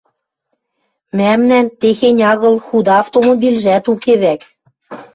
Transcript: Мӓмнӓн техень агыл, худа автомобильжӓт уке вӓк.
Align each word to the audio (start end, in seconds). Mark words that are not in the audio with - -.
Мӓмнӓн 1.17 1.67
техень 1.79 2.21
агыл, 2.31 2.55
худа 2.65 2.93
автомобильжӓт 3.03 3.85
уке 3.93 4.13
вӓк. 4.21 4.41